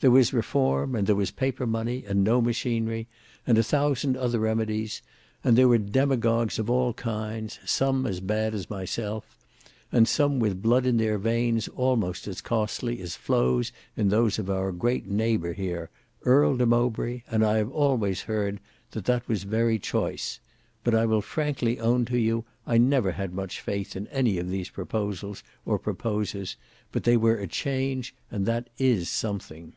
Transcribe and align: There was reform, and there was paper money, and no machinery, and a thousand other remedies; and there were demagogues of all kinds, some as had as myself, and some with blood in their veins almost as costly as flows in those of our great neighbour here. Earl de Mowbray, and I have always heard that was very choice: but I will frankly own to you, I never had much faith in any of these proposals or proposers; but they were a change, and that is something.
There 0.00 0.12
was 0.12 0.32
reform, 0.32 0.94
and 0.94 1.08
there 1.08 1.16
was 1.16 1.32
paper 1.32 1.66
money, 1.66 2.04
and 2.06 2.22
no 2.22 2.40
machinery, 2.40 3.08
and 3.44 3.58
a 3.58 3.64
thousand 3.64 4.16
other 4.16 4.38
remedies; 4.38 5.02
and 5.42 5.58
there 5.58 5.66
were 5.66 5.76
demagogues 5.78 6.60
of 6.60 6.70
all 6.70 6.94
kinds, 6.94 7.58
some 7.66 8.06
as 8.06 8.20
had 8.28 8.54
as 8.54 8.70
myself, 8.70 9.36
and 9.90 10.06
some 10.06 10.38
with 10.38 10.62
blood 10.62 10.86
in 10.86 10.98
their 10.98 11.18
veins 11.18 11.66
almost 11.74 12.28
as 12.28 12.40
costly 12.40 13.00
as 13.00 13.16
flows 13.16 13.72
in 13.96 14.08
those 14.08 14.38
of 14.38 14.48
our 14.48 14.70
great 14.70 15.08
neighbour 15.08 15.52
here. 15.52 15.90
Earl 16.24 16.56
de 16.58 16.64
Mowbray, 16.66 17.24
and 17.28 17.44
I 17.44 17.56
have 17.56 17.72
always 17.72 18.20
heard 18.20 18.60
that 18.92 19.26
was 19.26 19.42
very 19.42 19.80
choice: 19.80 20.38
but 20.84 20.94
I 20.94 21.06
will 21.06 21.20
frankly 21.22 21.80
own 21.80 22.04
to 22.04 22.18
you, 22.20 22.44
I 22.68 22.78
never 22.78 23.10
had 23.10 23.34
much 23.34 23.60
faith 23.60 23.96
in 23.96 24.06
any 24.08 24.38
of 24.38 24.48
these 24.48 24.70
proposals 24.70 25.42
or 25.66 25.76
proposers; 25.76 26.54
but 26.92 27.02
they 27.02 27.16
were 27.16 27.38
a 27.38 27.48
change, 27.48 28.14
and 28.30 28.46
that 28.46 28.70
is 28.78 29.08
something. 29.08 29.72